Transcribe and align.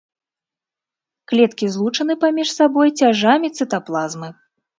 Клеткі 1.31 1.65
злучаны 1.75 2.13
паміж 2.25 2.49
сабой 2.57 2.87
цяжамі 3.03 3.53
цытаплазмы. 3.61 4.33